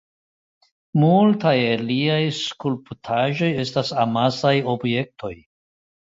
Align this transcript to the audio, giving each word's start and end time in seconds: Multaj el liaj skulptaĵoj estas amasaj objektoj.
Multaj 1.01 1.51
el 1.65 1.83
liaj 1.89 2.17
skulptaĵoj 2.39 3.51
estas 3.67 3.93
amasaj 4.07 4.55
objektoj. 4.75 5.33